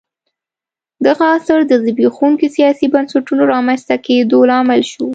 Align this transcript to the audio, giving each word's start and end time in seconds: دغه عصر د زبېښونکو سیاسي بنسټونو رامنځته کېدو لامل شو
دغه 1.05 1.23
عصر 1.35 1.59
د 1.67 1.71
زبېښونکو 1.83 2.47
سیاسي 2.55 2.87
بنسټونو 2.93 3.43
رامنځته 3.53 3.95
کېدو 4.05 4.39
لامل 4.49 4.81
شو 4.91 5.05